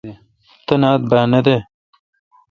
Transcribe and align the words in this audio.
تنا 0.65 0.91
با 1.09 1.21
نہ 1.31 1.39
دہ۔ 1.45 1.57